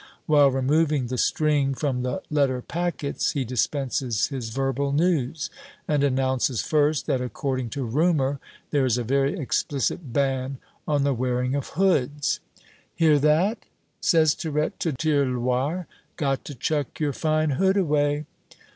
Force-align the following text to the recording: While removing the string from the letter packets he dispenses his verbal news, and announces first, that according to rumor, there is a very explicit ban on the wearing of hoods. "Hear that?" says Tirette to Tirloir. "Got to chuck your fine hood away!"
While 0.25 0.49
removing 0.49 1.05
the 1.09 1.17
string 1.19 1.75
from 1.75 2.01
the 2.01 2.23
letter 2.31 2.63
packets 2.63 3.33
he 3.33 3.45
dispenses 3.45 4.29
his 4.29 4.49
verbal 4.49 4.91
news, 4.91 5.51
and 5.87 6.03
announces 6.03 6.63
first, 6.63 7.05
that 7.05 7.21
according 7.21 7.69
to 7.77 7.85
rumor, 7.85 8.39
there 8.71 8.83
is 8.83 8.97
a 8.97 9.03
very 9.03 9.39
explicit 9.39 10.11
ban 10.11 10.57
on 10.87 11.03
the 11.03 11.13
wearing 11.13 11.53
of 11.53 11.69
hoods. 11.77 12.39
"Hear 12.95 13.19
that?" 13.19 13.59
says 13.99 14.33
Tirette 14.33 14.79
to 14.79 14.91
Tirloir. 14.93 15.85
"Got 16.15 16.45
to 16.45 16.55
chuck 16.55 16.99
your 16.99 17.13
fine 17.13 17.51
hood 17.51 17.77
away!" 17.77 18.25